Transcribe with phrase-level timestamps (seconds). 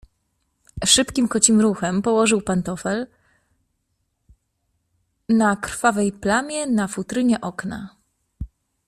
[0.85, 3.07] "Szybkim, kocim ruchem położył pantofel
[5.29, 7.95] na krwawej plamie na futrynie okna."